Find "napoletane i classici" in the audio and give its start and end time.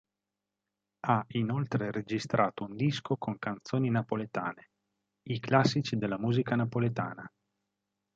3.91-5.95